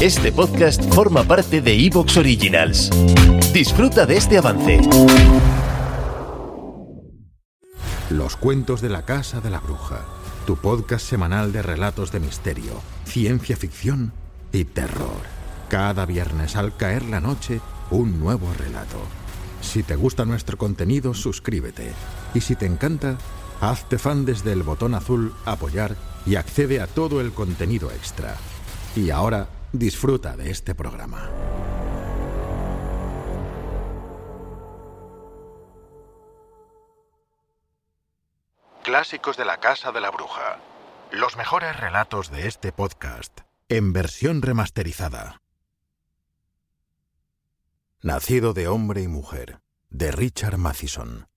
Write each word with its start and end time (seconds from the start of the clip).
Este 0.00 0.32
podcast 0.32 0.82
forma 0.94 1.24
parte 1.24 1.60
de 1.60 1.74
Evox 1.74 2.16
Originals. 2.16 2.88
Disfruta 3.52 4.06
de 4.06 4.16
este 4.16 4.38
avance. 4.38 4.80
Los 8.08 8.34
cuentos 8.36 8.80
de 8.80 8.88
la 8.88 9.04
Casa 9.04 9.42
de 9.42 9.50
la 9.50 9.60
Bruja, 9.60 10.06
tu 10.46 10.56
podcast 10.56 11.04
semanal 11.04 11.52
de 11.52 11.60
relatos 11.60 12.12
de 12.12 12.20
misterio, 12.20 12.80
ciencia 13.04 13.58
ficción 13.58 14.14
y 14.52 14.64
terror. 14.64 15.20
Cada 15.68 16.06
viernes 16.06 16.56
al 16.56 16.74
caer 16.74 17.04
la 17.04 17.20
noche, 17.20 17.60
un 17.90 18.18
nuevo 18.18 18.50
relato. 18.56 19.02
Si 19.60 19.82
te 19.82 19.96
gusta 19.96 20.24
nuestro 20.24 20.56
contenido, 20.56 21.12
suscríbete. 21.12 21.92
Y 22.32 22.40
si 22.40 22.56
te 22.56 22.64
encanta, 22.64 23.18
hazte 23.60 23.98
fan 23.98 24.24
desde 24.24 24.52
el 24.52 24.62
botón 24.62 24.94
azul 24.94 25.34
Apoyar 25.44 25.94
y 26.24 26.36
accede 26.36 26.80
a 26.80 26.86
todo 26.86 27.20
el 27.20 27.32
contenido 27.32 27.90
extra. 27.90 28.38
Y 28.96 29.10
ahora, 29.10 29.46
disfruta 29.72 30.36
de 30.36 30.50
este 30.50 30.74
programa. 30.74 31.30
Clásicos 38.82 39.36
de 39.36 39.44
la 39.44 39.60
Casa 39.60 39.92
de 39.92 40.00
la 40.00 40.10
Bruja. 40.10 40.58
Los 41.12 41.36
mejores 41.36 41.78
relatos 41.78 42.30
de 42.30 42.48
este 42.48 42.72
podcast, 42.72 43.40
en 43.68 43.92
versión 43.92 44.42
remasterizada. 44.42 45.42
Nacido 48.02 48.52
de 48.54 48.66
hombre 48.66 49.02
y 49.02 49.08
mujer, 49.08 49.60
de 49.90 50.10
Richard 50.10 50.56
Matheson. 50.56 51.28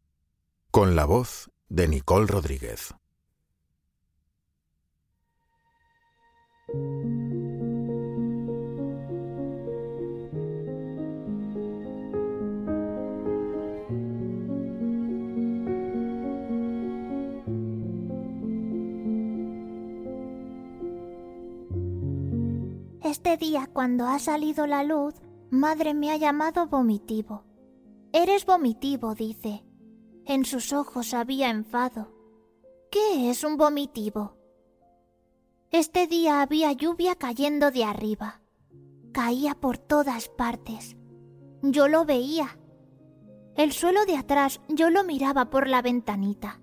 Con 0.71 0.95
la 0.95 1.05
voz 1.05 1.51
de 1.67 1.87
Nicole 1.87 2.27
Rodríguez. 2.27 2.95
Este 23.13 23.37
día, 23.37 23.69
cuando 23.71 24.07
ha 24.07 24.17
salido 24.17 24.65
la 24.65 24.83
luz, 24.83 25.13
madre 25.51 25.93
me 25.93 26.09
ha 26.09 26.17
llamado 26.17 26.65
vomitivo. 26.65 27.43
Eres 28.11 28.43
vomitivo, 28.43 29.13
dice. 29.13 29.63
En 30.25 30.45
sus 30.45 30.73
ojos 30.73 31.13
había 31.13 31.51
enfado. 31.51 32.11
¿Qué 32.89 33.29
es 33.29 33.43
un 33.43 33.55
vomitivo? 33.55 34.35
Este 35.69 36.07
día 36.07 36.41
había 36.41 36.71
lluvia 36.71 37.13
cayendo 37.13 37.69
de 37.69 37.83
arriba. 37.83 38.41
Caía 39.11 39.53
por 39.53 39.77
todas 39.77 40.27
partes. 40.27 40.97
Yo 41.61 41.87
lo 41.87 42.05
veía. 42.05 42.57
El 43.55 43.73
suelo 43.73 44.07
de 44.07 44.17
atrás 44.17 44.59
yo 44.69 44.89
lo 44.89 45.03
miraba 45.03 45.51
por 45.51 45.67
la 45.67 45.83
ventanita. 45.83 46.61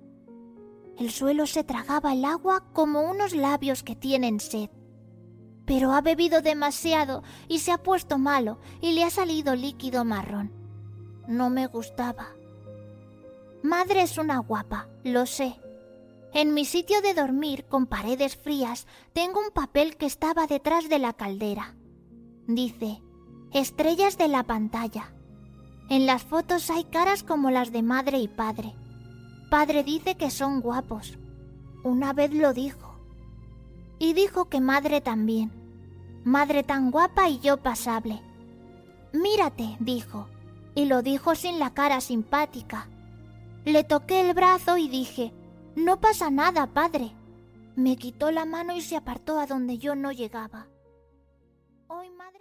El 0.99 1.13
suelo 1.13 1.47
se 1.47 1.63
tragaba 1.63 2.13
el 2.13 2.25
agua 2.25 2.73
como 2.73 3.09
unos 3.09 3.37
labios 3.37 3.85
que 3.85 3.95
tienen 3.95 4.41
sed 4.41 4.69
pero 5.71 5.93
ha 5.93 6.01
bebido 6.01 6.43
demasiado 6.43 7.23
y 7.47 7.61
se 7.61 7.71
ha 7.71 7.79
puesto 7.79 8.19
malo 8.19 8.59
y 8.81 8.91
le 8.91 9.05
ha 9.05 9.11
salido 9.11 9.55
líquido 9.55 10.05
marrón. 10.05 10.51
No 11.29 11.49
me 11.49 11.69
gustaba. 11.69 12.31
Madre 13.63 14.03
es 14.03 14.19
una 14.19 14.39
guapa, 14.39 14.89
lo 15.05 15.27
sé. 15.27 15.61
En 16.35 16.55
mi 16.55 16.65
sitio 16.65 17.01
de 17.03 17.15
dormir 17.15 17.67
con 17.67 17.87
paredes 17.87 18.37
frías 18.37 18.89
tengo 19.13 19.39
un 19.39 19.53
papel 19.53 19.97
que 19.97 20.07
estaba 20.07 20.49
detrás 20.49 20.89
de 20.89 20.99
la 20.99 21.13
caldera. 21.13 21.77
Dice, 22.49 23.01
estrellas 23.53 24.19
de 24.19 24.27
la 24.27 24.43
pantalla. 24.43 25.13
En 25.89 26.05
las 26.05 26.25
fotos 26.25 26.69
hay 26.71 26.83
caras 26.83 27.23
como 27.23 27.49
las 27.53 27.71
de 27.71 27.85
madre 27.85 28.19
y 28.19 28.27
padre. 28.27 28.75
Padre 29.53 29.85
dice 29.85 30.17
que 30.17 30.33
son 30.33 30.63
guapos. 30.63 31.17
Una 31.85 32.13
vez 32.13 32.35
lo 32.35 32.55
dijo. 32.55 32.99
Y 34.01 34.15
dijo 34.15 34.49
que 34.49 34.61
madre 34.61 35.01
también. 35.01 35.60
Madre 36.25 36.63
tan 36.63 36.91
guapa 36.91 37.29
y 37.29 37.39
yo 37.41 37.57
pasable. 37.57 38.21
Mírate, 39.13 39.77
dijo, 39.81 40.29
y 40.75 40.85
lo 40.85 41.03
dijo 41.03 41.35
sin 41.35 41.59
la 41.59 41.73
cara 41.73 42.01
simpática. 42.01 42.89
Le 43.65 43.85
toqué 43.85 44.21
el 44.21 44.35
brazo 44.35 44.77
y 44.77 44.89
dije, 44.89 45.33
No 45.77 46.01
pasa 46.01 46.31
nada, 46.31 46.67
padre. 46.67 47.13
Me 47.75 47.97
quitó 47.97 48.31
la 48.31 48.45
mano 48.45 48.77
y 48.77 48.83
se 48.83 48.97
apartó 48.97 49.39
a 49.39 49.47
donde 49.47 49.79
yo 49.79 49.95
no 49.95 50.13
llegaba. 50.13 50.67
Hoy, 51.89 52.11
madre... 52.11 52.41